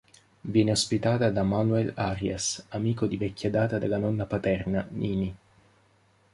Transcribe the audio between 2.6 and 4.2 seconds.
amico di vecchia data della